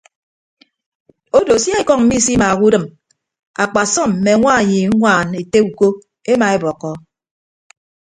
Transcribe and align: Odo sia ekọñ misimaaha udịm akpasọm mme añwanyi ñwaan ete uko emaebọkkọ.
Odo 1.37 1.55
sia 1.63 1.75
ekọñ 1.81 1.99
misimaaha 2.09 2.55
udịm 2.65 2.83
akpasọm 3.63 4.09
mme 4.15 4.29
añwanyi 4.35 4.79
ñwaan 4.93 5.27
ete 5.41 5.59
uko 5.69 5.87
emaebọkkọ. 6.31 6.91